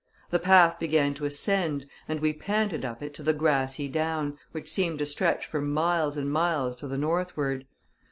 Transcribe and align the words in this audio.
The 0.31 0.39
path 0.39 0.79
began 0.79 1.13
to 1.13 1.25
ascend, 1.25 1.85
and 2.07 2.19
we 2.21 2.33
panted 2.33 2.83
up 2.83 3.03
it 3.03 3.13
to 3.13 3.21
the 3.21 3.33
grassy 3.33 3.87
down, 3.87 4.35
which 4.51 4.67
seemed 4.67 4.97
to 4.97 5.05
stretch 5.05 5.45
for 5.45 5.61
miles 5.61 6.17
and 6.17 6.31
miles 6.31 6.75
to 6.77 6.87
the 6.87 6.97
northward. 6.97 7.67